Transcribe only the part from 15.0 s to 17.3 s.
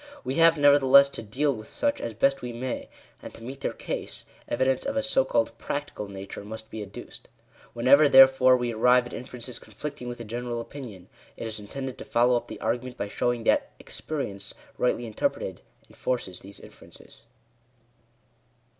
interpreted, enforces these inferences.